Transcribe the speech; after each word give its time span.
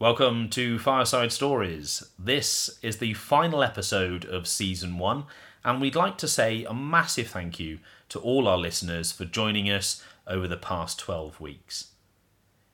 Welcome 0.00 0.48
to 0.52 0.78
Fireside 0.78 1.30
Stories. 1.30 2.02
This 2.18 2.78
is 2.80 2.96
the 2.96 3.12
final 3.12 3.62
episode 3.62 4.24
of 4.24 4.48
season 4.48 4.96
one, 4.96 5.24
and 5.62 5.78
we'd 5.78 5.94
like 5.94 6.16
to 6.16 6.26
say 6.26 6.64
a 6.64 6.72
massive 6.72 7.28
thank 7.28 7.60
you 7.60 7.80
to 8.08 8.18
all 8.18 8.48
our 8.48 8.56
listeners 8.56 9.12
for 9.12 9.26
joining 9.26 9.66
us 9.66 10.02
over 10.26 10.48
the 10.48 10.56
past 10.56 10.98
12 11.00 11.38
weeks. 11.38 11.88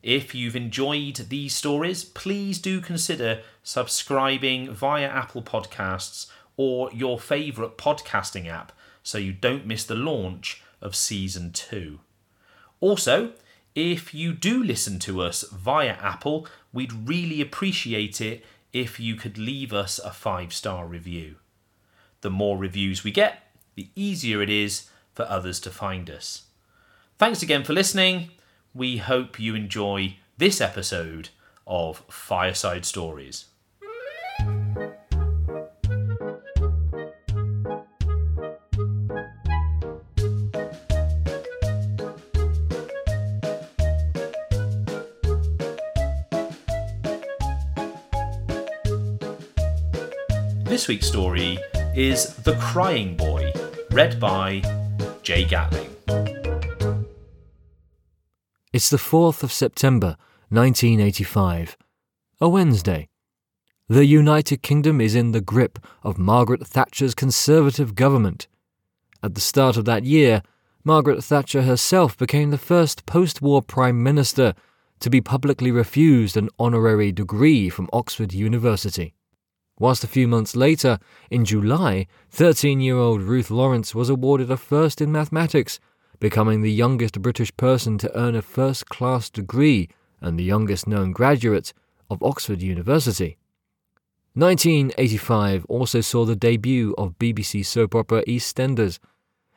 If 0.04 0.36
you've 0.36 0.54
enjoyed 0.54 1.16
these 1.16 1.52
stories, 1.52 2.04
please 2.04 2.60
do 2.60 2.80
consider 2.80 3.40
subscribing 3.64 4.72
via 4.72 5.08
Apple 5.08 5.42
Podcasts 5.42 6.28
or 6.56 6.92
your 6.92 7.18
favourite 7.18 7.76
podcasting 7.76 8.46
app 8.46 8.70
so 9.02 9.18
you 9.18 9.32
don't 9.32 9.66
miss 9.66 9.82
the 9.82 9.96
launch 9.96 10.62
of 10.80 10.94
season 10.94 11.50
two. 11.50 11.98
Also, 12.78 13.32
if 13.76 14.14
you 14.14 14.32
do 14.32 14.64
listen 14.64 14.98
to 15.00 15.20
us 15.20 15.42
via 15.50 15.98
Apple, 16.00 16.46
we'd 16.76 17.08
really 17.08 17.40
appreciate 17.40 18.20
it 18.20 18.44
if 18.70 19.00
you 19.00 19.14
could 19.14 19.38
leave 19.38 19.72
us 19.72 19.98
a 19.98 20.10
five 20.10 20.52
star 20.52 20.86
review. 20.86 21.36
The 22.20 22.28
more 22.28 22.58
reviews 22.58 23.02
we 23.02 23.10
get, 23.10 23.50
the 23.76 23.88
easier 23.96 24.42
it 24.42 24.50
is 24.50 24.90
for 25.14 25.24
others 25.24 25.58
to 25.60 25.70
find 25.70 26.10
us. 26.10 26.42
Thanks 27.16 27.42
again 27.42 27.64
for 27.64 27.72
listening. 27.72 28.30
We 28.74 28.98
hope 28.98 29.40
you 29.40 29.54
enjoy 29.54 30.18
this 30.36 30.60
episode 30.60 31.30
of 31.66 32.02
Fireside 32.10 32.84
Stories. 32.84 33.46
This 50.66 50.88
week's 50.88 51.06
story 51.06 51.58
is 51.94 52.34
The 52.38 52.56
Crying 52.56 53.16
Boy, 53.16 53.52
read 53.92 54.18
by 54.18 54.62
Jay 55.22 55.44
Gatling. 55.44 55.94
It's 58.72 58.90
the 58.90 58.96
4th 58.96 59.44
of 59.44 59.52
September, 59.52 60.16
1985, 60.48 61.76
a 62.40 62.48
Wednesday. 62.48 63.08
The 63.88 64.06
United 64.06 64.62
Kingdom 64.62 65.00
is 65.00 65.14
in 65.14 65.30
the 65.30 65.40
grip 65.40 65.78
of 66.02 66.18
Margaret 66.18 66.66
Thatcher's 66.66 67.14
Conservative 67.14 67.94
government. 67.94 68.48
At 69.22 69.36
the 69.36 69.40
start 69.40 69.76
of 69.76 69.84
that 69.84 70.02
year, 70.02 70.42
Margaret 70.82 71.22
Thatcher 71.22 71.62
herself 71.62 72.18
became 72.18 72.50
the 72.50 72.58
first 72.58 73.06
post 73.06 73.40
war 73.40 73.62
Prime 73.62 74.02
Minister 74.02 74.52
to 74.98 75.10
be 75.10 75.20
publicly 75.20 75.70
refused 75.70 76.36
an 76.36 76.48
honorary 76.58 77.12
degree 77.12 77.68
from 77.70 77.88
Oxford 77.92 78.32
University. 78.32 79.14
Whilst 79.78 80.04
a 80.04 80.08
few 80.08 80.26
months 80.26 80.56
later, 80.56 80.98
in 81.30 81.44
July, 81.44 82.06
13 82.30 82.80
year 82.80 82.96
old 82.96 83.22
Ruth 83.22 83.50
Lawrence 83.50 83.94
was 83.94 84.08
awarded 84.08 84.50
a 84.50 84.56
first 84.56 85.00
in 85.00 85.12
mathematics, 85.12 85.78
becoming 86.18 86.62
the 86.62 86.72
youngest 86.72 87.20
British 87.20 87.54
person 87.56 87.98
to 87.98 88.18
earn 88.18 88.34
a 88.34 88.42
first 88.42 88.88
class 88.88 89.28
degree 89.28 89.88
and 90.20 90.38
the 90.38 90.44
youngest 90.44 90.86
known 90.86 91.12
graduate 91.12 91.74
of 92.08 92.22
Oxford 92.22 92.62
University. 92.62 93.36
1985 94.32 95.66
also 95.66 96.00
saw 96.00 96.24
the 96.24 96.36
debut 96.36 96.94
of 96.96 97.18
BBC 97.18 97.64
soap 97.64 97.94
opera 97.94 98.22
EastEnders, 98.24 98.98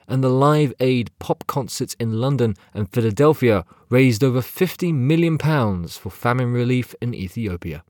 and 0.08 0.24
the 0.24 0.30
Live 0.30 0.74
Aid 0.80 1.12
pop 1.20 1.46
concerts 1.48 1.96
in 2.00 2.20
London 2.20 2.56
and 2.74 2.92
Philadelphia 2.92 3.64
raised 3.90 4.24
over 4.24 4.42
£50 4.42 4.94
million 4.94 5.38
for 5.38 6.10
famine 6.10 6.52
relief 6.52 6.96
in 7.00 7.14
Ethiopia. 7.14 7.84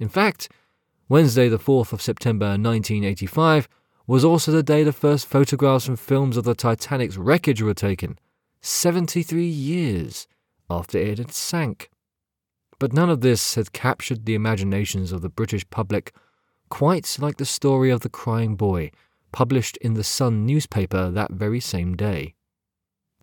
In 0.00 0.08
fact, 0.08 0.48
Wednesday, 1.08 1.48
the 1.48 1.58
4th 1.58 1.92
of 1.92 2.00
September 2.00 2.46
1985, 2.46 3.68
was 4.06 4.24
also 4.24 4.52
the 4.52 4.62
day 4.62 4.82
the 4.82 4.92
first 4.92 5.26
photographs 5.26 5.86
and 5.86 5.98
films 6.00 6.36
of 6.36 6.44
the 6.44 6.54
Titanic's 6.54 7.18
wreckage 7.18 7.60
were 7.60 7.74
taken, 7.74 8.18
73 8.62 9.44
years 9.44 10.26
after 10.70 10.98
it 10.98 11.18
had 11.18 11.32
sank. 11.32 11.90
But 12.78 12.92
none 12.92 13.10
of 13.10 13.20
this 13.20 13.54
had 13.54 13.72
captured 13.72 14.24
the 14.24 14.34
imaginations 14.34 15.12
of 15.12 15.20
the 15.20 15.28
British 15.28 15.68
public 15.70 16.12
quite 16.70 17.18
like 17.20 17.36
the 17.36 17.44
story 17.44 17.90
of 17.90 18.00
the 18.00 18.08
crying 18.08 18.56
boy, 18.56 18.90
published 19.30 19.76
in 19.78 19.94
the 19.94 20.04
Sun 20.04 20.46
newspaper 20.46 21.10
that 21.10 21.30
very 21.30 21.60
same 21.60 21.94
day. 21.96 22.34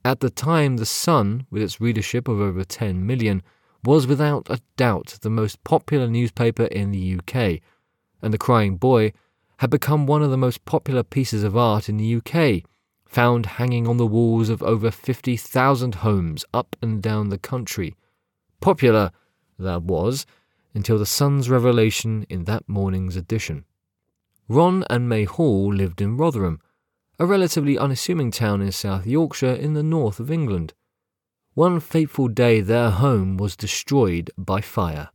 At 0.06 0.20
the 0.20 0.30
time, 0.30 0.78
the 0.78 0.86
Sun, 0.86 1.48
with 1.50 1.62
its 1.62 1.82
readership 1.82 2.28
of 2.28 2.40
over 2.40 2.64
10 2.64 3.06
million, 3.06 3.42
was 3.84 4.08
without 4.08 4.48
a 4.50 4.62
doubt 4.78 5.18
the 5.22 5.30
most 5.30 5.64
popular 5.64 6.08
newspaper 6.08 6.66
in 6.66 6.92
the 6.92 7.20
UK, 7.20 7.62
and 8.22 8.34
The 8.34 8.38
Crying 8.38 8.78
Boy 8.78 9.14
had 9.58 9.70
become 9.70 10.06
one 10.06 10.22
of 10.24 10.32
the 10.32 10.38
most 10.38 10.66
popular 10.66 11.04
pieces 11.04 11.44
of 11.44 11.56
art 11.58 11.90
in 11.90 11.98
the 11.98 12.16
UK, 12.16 12.64
found 13.06 13.46
hanging 13.46 13.88
on 13.88 13.98
the 13.98 14.08
walls 14.08 14.50
of 14.50 14.64
over 14.64 14.90
50,000 14.90 15.96
homes 15.96 16.46
up 16.54 16.76
and 16.82 17.02
down 17.02 17.30
the 17.30 17.38
country. 17.38 17.96
Popular, 18.60 19.12
that 19.60 19.84
was, 19.84 20.26
until 20.74 20.98
the 20.98 21.06
Sun's 21.06 21.50
revelation 21.50 22.26
in 22.30 22.46
that 22.46 22.68
morning's 22.70 23.16
edition. 23.16 23.66
Ron 24.48 24.84
and 24.90 25.08
May 25.08 25.26
Hall 25.26 25.74
lived 25.74 26.02
in 26.02 26.18
Rotherham, 26.18 26.60
a 27.20 27.26
relatively 27.26 27.78
unassuming 27.78 28.32
town 28.32 28.62
in 28.62 28.72
South 28.72 29.06
Yorkshire 29.06 29.54
in 29.54 29.74
the 29.74 29.84
north 29.84 30.20
of 30.20 30.32
England. 30.32 30.74
One 31.54 31.82
fateful 31.82 32.30
day, 32.30 32.62
their 32.62 32.92
home 32.92 33.36
was 33.36 33.58
destroyed 33.58 34.32
by 34.38 34.62
fire. 34.62 35.10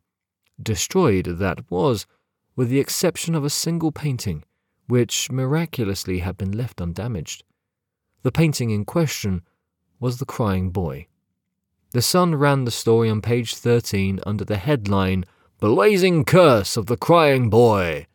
Destroyed, 0.63 1.25
that 1.39 1.71
was, 1.71 2.07
with 2.55 2.69
the 2.69 2.79
exception 2.79 3.35
of 3.35 3.45
a 3.45 3.51
single 3.51 3.91
painting, 3.91 4.45
which 4.87 5.31
miraculously 5.31 6.19
had 6.19 6.37
been 6.37 6.53
left 6.53 6.81
undamaged. 6.81 7.43
The 8.23 8.33
painting 8.33 8.69
in 8.71 8.85
question 8.85 9.43
was 9.99 10.19
The 10.19 10.27
Crying 10.27 10.71
Boy. 10.71 11.07
The 11.93 12.03
Sun 12.03 12.35
ran 12.35 12.65
the 12.65 12.71
story 12.71 13.09
on 13.09 13.23
page 13.23 13.55
13 13.55 14.21
under 14.27 14.45
the 14.45 14.59
headline, 14.59 15.25
Blazing 15.59 16.27
Curse 16.27 16.77
of 16.77 16.85
the 16.85 16.99
Crying 16.99 17.49
Boy. 17.49 18.07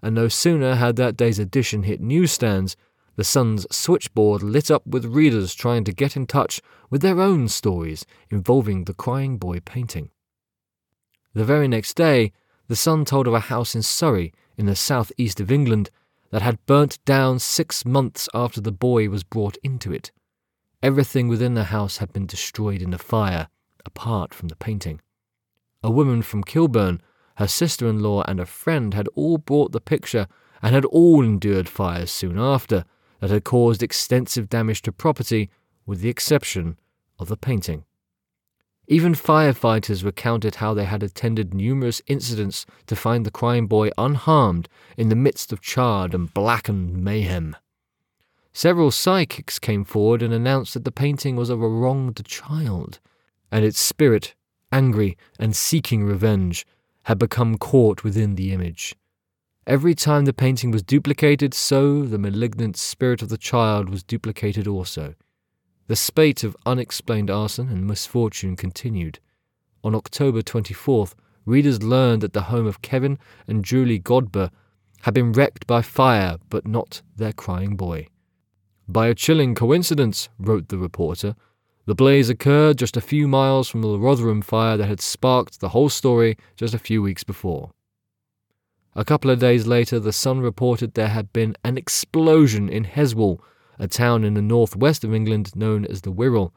And 0.00 0.14
no 0.14 0.28
sooner 0.28 0.76
had 0.76 0.96
that 0.96 1.18
day's 1.18 1.38
edition 1.38 1.82
hit 1.82 2.00
newsstands, 2.00 2.76
the 3.18 3.24
Sun's 3.24 3.66
switchboard 3.76 4.44
lit 4.44 4.70
up 4.70 4.86
with 4.86 5.04
readers 5.04 5.52
trying 5.52 5.82
to 5.82 5.92
get 5.92 6.16
in 6.16 6.24
touch 6.24 6.62
with 6.88 7.02
their 7.02 7.20
own 7.20 7.48
stories 7.48 8.06
involving 8.30 8.84
the 8.84 8.94
Crying 8.94 9.38
Boy 9.38 9.58
painting. 9.58 10.10
The 11.34 11.44
very 11.44 11.66
next 11.66 11.94
day, 11.94 12.30
the 12.68 12.76
Sun 12.76 13.06
told 13.06 13.26
of 13.26 13.34
a 13.34 13.40
house 13.40 13.74
in 13.74 13.82
Surrey, 13.82 14.32
in 14.56 14.66
the 14.66 14.76
southeast 14.76 15.40
of 15.40 15.50
England, 15.50 15.90
that 16.30 16.42
had 16.42 16.64
burnt 16.64 17.04
down 17.04 17.40
six 17.40 17.84
months 17.84 18.28
after 18.34 18.60
the 18.60 18.70
boy 18.70 19.08
was 19.08 19.24
brought 19.24 19.58
into 19.64 19.92
it. 19.92 20.12
Everything 20.80 21.26
within 21.26 21.54
the 21.54 21.64
house 21.64 21.96
had 21.96 22.12
been 22.12 22.26
destroyed 22.26 22.80
in 22.80 22.92
the 22.92 22.98
fire, 22.98 23.48
apart 23.84 24.32
from 24.32 24.46
the 24.46 24.54
painting. 24.54 25.00
A 25.82 25.90
woman 25.90 26.22
from 26.22 26.44
Kilburn, 26.44 27.02
her 27.34 27.48
sister 27.48 27.88
in 27.88 28.00
law, 28.00 28.22
and 28.28 28.38
a 28.38 28.46
friend 28.46 28.94
had 28.94 29.08
all 29.16 29.38
brought 29.38 29.72
the 29.72 29.80
picture 29.80 30.28
and 30.62 30.72
had 30.72 30.84
all 30.84 31.24
endured 31.24 31.68
fires 31.68 32.12
soon 32.12 32.38
after 32.38 32.84
that 33.20 33.30
had 33.30 33.44
caused 33.44 33.82
extensive 33.82 34.48
damage 34.48 34.82
to 34.82 34.92
property, 34.92 35.50
with 35.86 36.00
the 36.00 36.08
exception 36.08 36.78
of 37.18 37.28
the 37.28 37.36
painting. 37.36 37.84
Even 38.90 39.12
firefighters 39.12 40.02
recounted 40.02 40.56
how 40.56 40.72
they 40.72 40.86
had 40.86 41.02
attended 41.02 41.52
numerous 41.52 42.00
incidents 42.06 42.64
to 42.86 42.96
find 42.96 43.26
the 43.26 43.30
crying 43.30 43.66
boy 43.66 43.90
unharmed 43.98 44.66
in 44.96 45.10
the 45.10 45.16
midst 45.16 45.52
of 45.52 45.60
charred 45.60 46.14
and 46.14 46.32
blackened 46.32 46.96
mayhem. 46.96 47.54
Several 48.54 48.90
psychics 48.90 49.58
came 49.58 49.84
forward 49.84 50.22
and 50.22 50.32
announced 50.32 50.72
that 50.72 50.84
the 50.84 50.90
painting 50.90 51.36
was 51.36 51.50
of 51.50 51.62
a 51.62 51.68
wronged 51.68 52.24
child, 52.24 52.98
and 53.52 53.62
its 53.64 53.78
spirit, 53.78 54.34
angry 54.72 55.18
and 55.38 55.54
seeking 55.54 56.02
revenge, 56.02 56.66
had 57.04 57.18
become 57.18 57.58
caught 57.58 58.02
within 58.04 58.36
the 58.36 58.52
image. 58.52 58.94
Every 59.68 59.94
time 59.94 60.24
the 60.24 60.32
painting 60.32 60.70
was 60.70 60.82
duplicated, 60.82 61.52
so 61.52 62.02
the 62.04 62.16
malignant 62.16 62.78
spirit 62.78 63.20
of 63.20 63.28
the 63.28 63.36
child 63.36 63.90
was 63.90 64.02
duplicated 64.02 64.66
also. 64.66 65.14
The 65.88 65.94
spate 65.94 66.42
of 66.42 66.56
unexplained 66.64 67.30
arson 67.30 67.68
and 67.68 67.86
misfortune 67.86 68.56
continued. 68.56 69.18
On 69.84 69.94
October 69.94 70.40
24th, 70.40 71.12
readers 71.44 71.82
learned 71.82 72.22
that 72.22 72.32
the 72.32 72.44
home 72.44 72.66
of 72.66 72.80
Kevin 72.80 73.18
and 73.46 73.62
Julie 73.62 74.00
Godber 74.00 74.48
had 75.02 75.12
been 75.12 75.32
wrecked 75.32 75.66
by 75.66 75.82
fire, 75.82 76.38
but 76.48 76.66
not 76.66 77.02
their 77.16 77.34
crying 77.34 77.76
boy. 77.76 78.06
By 78.88 79.08
a 79.08 79.14
chilling 79.14 79.54
coincidence, 79.54 80.30
wrote 80.38 80.70
the 80.70 80.78
reporter, 80.78 81.36
the 81.84 81.94
blaze 81.94 82.30
occurred 82.30 82.78
just 82.78 82.96
a 82.96 83.02
few 83.02 83.28
miles 83.28 83.68
from 83.68 83.82
the 83.82 83.98
Rotherham 83.98 84.40
fire 84.40 84.78
that 84.78 84.88
had 84.88 85.02
sparked 85.02 85.60
the 85.60 85.68
whole 85.68 85.90
story 85.90 86.38
just 86.56 86.72
a 86.72 86.78
few 86.78 87.02
weeks 87.02 87.22
before. 87.22 87.70
A 88.98 89.04
couple 89.04 89.30
of 89.30 89.38
days 89.38 89.64
later, 89.64 90.00
the 90.00 90.12
Sun 90.12 90.40
reported 90.40 90.94
there 90.94 91.06
had 91.06 91.32
been 91.32 91.54
an 91.62 91.78
explosion 91.78 92.68
in 92.68 92.82
Heswall 92.82 93.40
a 93.78 93.86
town 93.86 94.24
in 94.24 94.34
the 94.34 94.42
northwest 94.42 95.04
of 95.04 95.14
England 95.14 95.54
known 95.54 95.84
as 95.84 96.00
the 96.00 96.12
Wirral, 96.12 96.50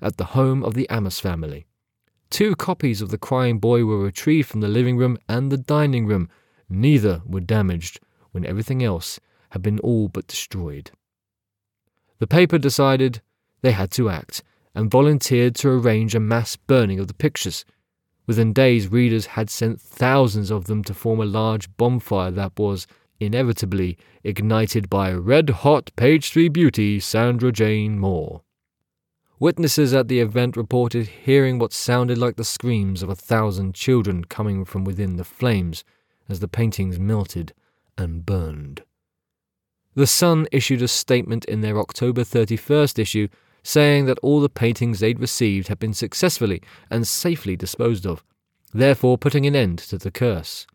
at 0.00 0.16
the 0.16 0.26
home 0.26 0.62
of 0.62 0.74
the 0.74 0.86
Amos 0.92 1.18
family. 1.18 1.66
Two 2.30 2.54
copies 2.54 3.02
of 3.02 3.10
The 3.10 3.18
Crying 3.18 3.58
Boy 3.58 3.84
were 3.84 3.98
retrieved 3.98 4.48
from 4.48 4.60
the 4.60 4.68
living 4.68 4.96
room 4.96 5.18
and 5.28 5.50
the 5.50 5.58
dining 5.58 6.06
room. 6.06 6.28
Neither 6.68 7.20
were 7.26 7.40
damaged 7.40 7.98
when 8.30 8.46
everything 8.46 8.80
else 8.80 9.18
had 9.50 9.62
been 9.62 9.80
all 9.80 10.06
but 10.06 10.28
destroyed. 10.28 10.92
The 12.20 12.28
paper 12.28 12.58
decided 12.58 13.22
they 13.62 13.72
had 13.72 13.90
to 13.92 14.08
act 14.08 14.44
and 14.72 14.88
volunteered 14.88 15.56
to 15.56 15.70
arrange 15.70 16.14
a 16.14 16.20
mass 16.20 16.54
burning 16.54 17.00
of 17.00 17.08
the 17.08 17.14
pictures. 17.14 17.64
Within 18.28 18.52
days, 18.52 18.92
readers 18.92 19.24
had 19.24 19.48
sent 19.48 19.80
thousands 19.80 20.50
of 20.50 20.66
them 20.66 20.84
to 20.84 20.92
form 20.92 21.18
a 21.18 21.24
large 21.24 21.74
bonfire 21.78 22.30
that 22.32 22.58
was 22.58 22.86
inevitably 23.18 23.96
ignited 24.22 24.90
by 24.90 25.10
red 25.12 25.48
hot 25.48 25.90
page 25.96 26.30
three 26.30 26.50
beauty 26.50 27.00
Sandra 27.00 27.50
Jane 27.50 27.98
Moore. 27.98 28.42
Witnesses 29.40 29.94
at 29.94 30.08
the 30.08 30.20
event 30.20 30.58
reported 30.58 31.06
hearing 31.06 31.58
what 31.58 31.72
sounded 31.72 32.18
like 32.18 32.36
the 32.36 32.44
screams 32.44 33.02
of 33.02 33.08
a 33.08 33.14
thousand 33.14 33.74
children 33.74 34.24
coming 34.24 34.66
from 34.66 34.84
within 34.84 35.16
the 35.16 35.24
flames 35.24 35.82
as 36.28 36.40
the 36.40 36.48
paintings 36.48 36.98
melted 36.98 37.54
and 37.96 38.26
burned. 38.26 38.82
The 39.94 40.06
Sun 40.06 40.48
issued 40.52 40.82
a 40.82 40.88
statement 40.88 41.46
in 41.46 41.62
their 41.62 41.78
October 41.78 42.24
31st 42.24 42.98
issue 42.98 43.28
saying 43.62 44.06
that 44.06 44.18
all 44.20 44.40
the 44.40 44.48
paintings 44.48 45.00
they'd 45.00 45.20
received 45.20 45.68
had 45.68 45.78
been 45.78 45.94
successfully 45.94 46.62
and 46.90 47.06
safely 47.06 47.56
disposed 47.56 48.06
of, 48.06 48.24
therefore 48.72 49.18
putting 49.18 49.46
an 49.46 49.56
end 49.56 49.78
to 49.78 49.98
the 49.98 50.10
curse. 50.10 50.66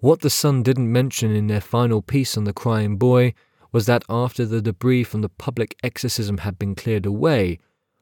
What 0.00 0.20
the 0.20 0.30
Sun 0.30 0.62
didn't 0.62 0.92
mention 0.92 1.34
in 1.34 1.48
their 1.48 1.60
final 1.60 2.02
piece 2.02 2.36
on 2.36 2.44
the 2.44 2.52
crying 2.52 2.96
boy 2.96 3.34
was 3.72 3.86
that 3.86 4.04
after 4.08 4.46
the 4.46 4.62
debris 4.62 5.04
from 5.04 5.22
the 5.22 5.28
public 5.28 5.76
exorcism 5.82 6.38
had 6.38 6.58
been 6.58 6.74
cleared 6.74 7.04
away, 7.04 7.58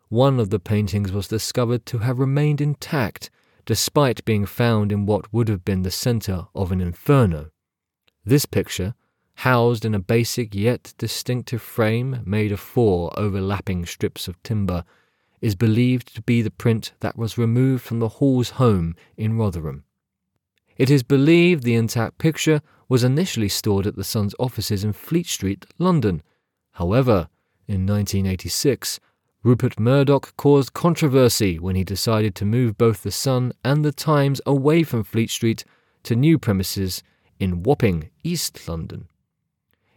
one 0.09 0.39
of 0.39 0.51
the 0.51 0.61
paintings 0.61 1.11
was 1.11 1.27
discovered 1.27 1.87
to 1.87 1.99
have 1.99 2.19
remained 2.19 2.61
intact 2.61 3.31
despite 3.65 4.25
being 4.25 4.47
found 4.47 4.93
in 4.93 5.07
what 5.07 5.33
would 5.33 5.49
have 5.49 5.65
been 5.65 5.83
the 5.83 5.91
centre 5.91 6.47
of 6.55 6.71
an 6.71 6.81
inferno. 6.81 7.51
This 8.25 8.47
picture, 8.47 8.95
housed 9.41 9.85
in 9.85 9.95
a 9.95 9.99
basic 9.99 10.55
yet 10.55 10.95
distinctive 10.97 11.61
frame 11.61 12.21
made 12.25 12.51
of 12.51 12.59
four 12.59 13.17
overlapping 13.19 13.85
strips 13.85 14.29
of 14.29 14.43
timber, 14.43 14.85
is 15.41 15.55
believed 15.55 16.15
to 16.15 16.23
be 16.23 16.41
the 16.41 16.51
print 16.51 16.93
that 17.01 17.17
was 17.17 17.37
removed 17.37 17.83
from 17.83 18.01
the 18.01 18.09
Hall's 18.09 18.51
home 18.51 18.97
in 19.17 19.37
Rotherham. 19.37 19.85
It 20.79 20.91
is 20.91 21.03
believed 21.03 21.63
the 21.63 21.75
intact 21.75 22.19
picture 22.19 22.63
was 22.89 23.05
initially 23.05 23.49
stored 23.49 23.87
at 23.87 23.97
the 23.97 24.05
Sun's 24.05 24.35
offices 24.39 24.85
in 24.85 24.93
Fleet 24.93 25.27
Street, 25.27 25.67
London. 25.79 26.23
However, 26.73 27.29
in 27.69 27.87
1986, 27.87 29.01
Rupert 29.43 29.79
Murdoch 29.79 30.35
caused 30.37 30.73
controversy 30.73 31.59
when 31.59 31.77
he 31.77 31.85
decided 31.85 32.35
to 32.37 32.45
move 32.45 32.79
both 32.79 33.03
the 33.03 33.11
Sun 33.11 33.53
and 33.63 33.85
the 33.85 33.93
Times 33.93 34.41
away 34.47 34.83
from 34.83 35.05
Fleet 35.05 35.31
Street 35.31 35.65
to 36.05 36.17
new 36.17 36.39
premises 36.39 37.03
in 37.39 37.63
Wapping, 37.63 38.11
East 38.25 38.67
London. 38.67 39.09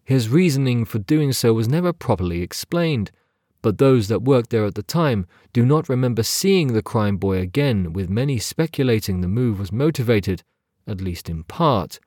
His 0.09 0.27
reasoning 0.27 0.85
for 0.85 0.97
doing 0.97 1.33
so 1.33 1.53
was 1.53 1.67
never 1.67 1.93
properly 1.93 2.41
explained, 2.41 3.11
but 3.61 3.77
those 3.77 4.07
that 4.07 4.23
worked 4.23 4.49
there 4.49 4.65
at 4.65 4.73
the 4.73 4.81
time 4.81 5.27
do 5.53 5.63
not 5.63 5.87
remember 5.87 6.23
seeing 6.23 6.73
the 6.73 6.81
crying 6.81 7.17
boy 7.17 7.37
again, 7.37 7.93
with 7.93 8.09
many 8.09 8.39
speculating 8.39 9.21
the 9.21 9.27
move 9.27 9.59
was 9.59 9.71
motivated, 9.71 10.41
at 10.87 10.99
least 10.99 11.29
in 11.29 11.43
part, 11.43 11.99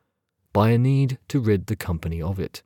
by 0.53 0.71
a 0.71 0.79
need 0.79 1.19
to 1.29 1.39
rid 1.39 1.67
the 1.67 1.77
company 1.77 2.21
of 2.21 2.41
it. 2.41 2.65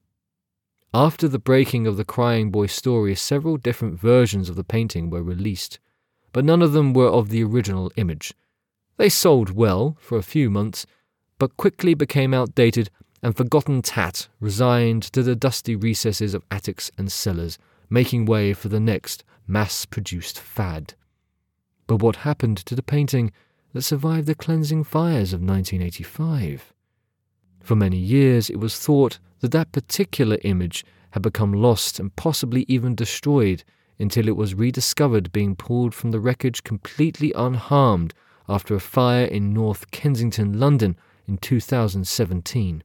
After 0.95 1.29
the 1.29 1.39
breaking 1.39 1.87
of 1.87 1.99
the 1.99 2.05
Crying 2.07 2.51
Boy 2.51 2.65
story, 2.65 3.15
several 3.15 3.59
different 3.59 4.01
versions 4.01 4.49
of 4.49 4.57
the 4.57 4.65
painting 4.65 5.11
were 5.11 5.23
released, 5.23 5.79
but 6.33 6.47
none 6.47 6.63
of 6.63 6.73
them 6.73 6.95
were 6.95 7.11
of 7.11 7.29
the 7.29 7.45
original 7.45 7.93
image. 7.97 8.33
They 8.97 9.11
sold 9.11 9.51
well 9.51 9.99
for 10.01 10.17
a 10.17 10.23
few 10.23 10.49
months, 10.49 10.87
but 11.39 11.59
quickly 11.59 11.93
became 11.93 12.33
outdated 12.33 12.89
and 13.23 13.37
forgotten 13.37 13.83
tat 13.83 14.29
resigned 14.41 15.03
to 15.03 15.23
the 15.23 15.37
dusty 15.37 15.75
recesses 15.75 16.35
of 16.35 16.45
attics 16.51 16.91
and 16.99 17.11
cellars, 17.11 17.59
making 17.89 18.27
way 18.27 18.53
for 18.53 18.69
the 18.69 18.81
next 18.81 19.25
mass 19.47 19.87
produced 19.87 20.39
fad. 20.39 20.95
But 21.87 22.03
what 22.03 22.17
happened 22.17 22.59
to 22.59 22.75
the 22.75 22.83
painting 22.83 23.33
that 23.73 23.83
survived 23.83 24.27
the 24.27 24.35
cleansing 24.35 24.85
fires 24.85 25.33
of 25.33 25.41
1985? 25.41 26.73
For 27.61 27.77
many 27.77 27.99
years, 27.99 28.51
it 28.51 28.61
was 28.61 28.79
thought 28.79 29.19
that 29.41 29.53
that 29.53 29.73
particular 29.73 30.39
image 30.43 30.85
had 31.11 31.23
become 31.23 31.53
lost 31.53 31.99
and 31.99 32.15
possibly 32.17 32.65
even 32.69 32.95
destroyed 32.95 33.65
until 33.99 34.29
it 34.29 34.37
was 34.37 34.55
rediscovered 34.55 35.33
being 35.33 35.57
pulled 35.57 35.95
from 35.95 36.11
the 36.11 36.21
wreckage 36.21 36.63
completely 36.63 37.33
unharmed 37.35 38.15
after 38.49 38.75
a 38.75 38.81
fire 38.81 39.25
in 39.25 39.53
North 39.53 39.91
Kensington, 39.91 40.59
London 40.59 40.97
in 41.27 41.39
2017. 41.39 42.85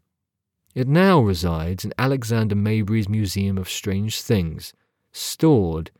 It 0.73 0.87
now 0.87 1.19
resides 1.19 1.83
in 1.83 1.93
Alexander 1.97 2.55
Mabry's 2.55 3.09
Museum 3.09 3.57
of 3.57 3.69
Strange 3.69 4.21
Things, 4.21 4.71
stored 5.11 5.91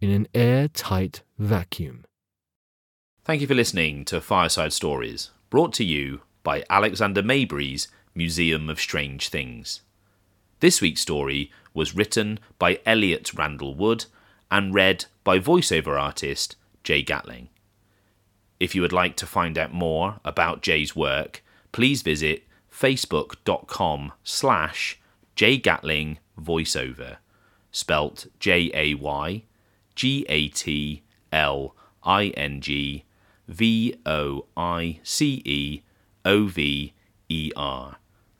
in 0.00 0.10
an 0.10 0.28
airtight 0.32 1.22
vacuum. 1.36 2.04
Thank 3.24 3.40
you 3.40 3.48
for 3.48 3.54
listening 3.54 4.04
to 4.04 4.20
Fireside 4.20 4.72
Stories, 4.72 5.30
brought 5.50 5.72
to 5.74 5.84
you 5.84 6.20
by 6.44 6.62
Alexander 6.70 7.24
Mabry's 7.24 7.88
Museum 8.14 8.70
of 8.70 8.80
Strange 8.80 9.30
Things. 9.30 9.82
This 10.60 10.80
week's 10.80 11.00
story 11.00 11.50
was 11.74 11.96
written 11.96 12.38
by 12.56 12.78
Elliot 12.86 13.34
Randall 13.34 13.74
Wood 13.74 14.04
and 14.48 14.72
read 14.72 15.06
by 15.24 15.40
voiceover 15.40 16.00
artist 16.00 16.54
Jay 16.84 17.02
Gatling. 17.02 17.48
If 18.60 18.76
you 18.76 18.82
would 18.82 18.92
like 18.92 19.16
to 19.16 19.26
find 19.26 19.58
out 19.58 19.74
more 19.74 20.20
about 20.24 20.62
Jay's 20.62 20.94
work, 20.94 21.42
please 21.72 22.02
visit 22.02 22.44
facebook.com 22.80 24.12
slash 24.24 24.98
jaygatling 25.36 26.16
voiceover, 26.38 27.18
spelt 27.70 28.28
J-A-Y 28.38 29.42
G-A-T-L-I-N-G 30.00 31.04
V-O-I-C-E-O-V-E-R. 33.48 34.36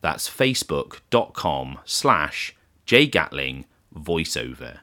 That's 0.01 0.31
facebook.com 0.31 1.79
slash 1.85 2.57
jgatling 2.87 3.65
voiceover. 3.95 4.79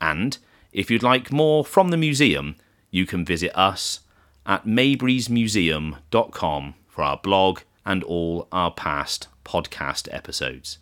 And 0.00 0.38
if 0.72 0.90
you'd 0.90 1.04
like 1.04 1.30
more 1.30 1.64
from 1.64 1.90
the 1.90 1.96
museum, 1.96 2.56
you 2.90 3.06
can 3.06 3.24
visit 3.24 3.56
us 3.56 4.00
at 4.44 4.66
mabrysmuseum.com 4.66 6.74
for 6.88 7.04
our 7.04 7.18
blog 7.18 7.60
and 7.84 8.02
all 8.04 8.48
our 8.52 8.70
past 8.70 9.28
podcast 9.44 10.08
episodes. 10.12 10.78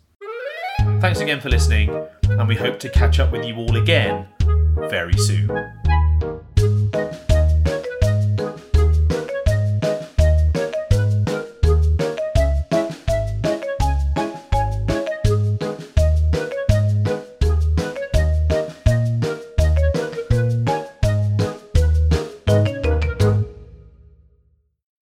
Thanks 0.99 1.19
again 1.19 1.39
for 1.39 1.49
listening, 1.49 1.89
and 2.23 2.47
we 2.47 2.55
hope 2.55 2.79
to 2.79 2.89
catch 2.89 3.19
up 3.19 3.31
with 3.31 3.45
you 3.45 3.55
all 3.55 3.75
again 3.77 4.27
very 4.89 5.17
soon. 5.17 5.49